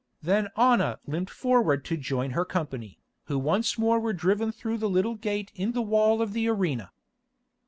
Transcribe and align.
Then 0.23 0.47
Anna 0.57 0.97
limped 1.05 1.29
forward 1.29 1.85
to 1.85 1.95
join 1.95 2.31
her 2.31 2.43
company, 2.43 2.97
who 3.25 3.37
once 3.37 3.77
more 3.77 3.99
were 3.99 4.13
driven 4.13 4.51
through 4.51 4.79
the 4.79 4.89
little 4.89 5.13
gate 5.13 5.51
in 5.53 5.73
the 5.73 5.83
wall 5.83 6.23
of 6.23 6.33
the 6.33 6.47
arena. 6.47 6.91